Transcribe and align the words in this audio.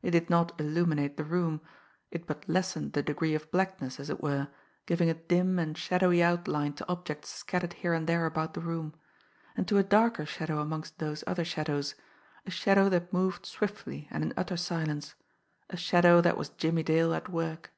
It 0.00 0.12
did 0.12 0.30
not 0.30 0.58
illuminate 0.58 1.18
the 1.18 1.24
room; 1.24 1.60
it 2.10 2.26
but 2.26 2.48
lessened 2.48 2.94
the 2.94 3.02
degree 3.02 3.34
of 3.34 3.50
blackness, 3.50 4.00
as 4.00 4.08
it 4.08 4.22
were, 4.22 4.48
giving 4.86 5.10
a 5.10 5.12
dim 5.12 5.58
and 5.58 5.76
shadowy 5.76 6.22
outline 6.22 6.72
to 6.76 6.88
objects 6.88 7.28
scattered 7.28 7.74
here 7.74 7.92
and 7.92 8.06
there 8.06 8.24
about 8.24 8.54
the 8.54 8.62
room 8.62 8.94
and 9.54 9.68
to 9.68 9.76
a 9.76 9.82
darker 9.82 10.24
shadow 10.24 10.60
amongst 10.62 10.98
those 10.98 11.22
other 11.26 11.44
shadows, 11.44 11.94
a 12.46 12.50
shadow 12.50 12.88
that 12.88 13.12
moved 13.12 13.44
swiftly 13.44 14.08
and 14.10 14.24
in 14.24 14.32
utter 14.34 14.56
silence, 14.56 15.14
a 15.68 15.76
shadow 15.76 16.22
that 16.22 16.38
was 16.38 16.48
Jimmie 16.48 16.82
Dale 16.82 17.12
at 17.12 17.28
work. 17.28 17.70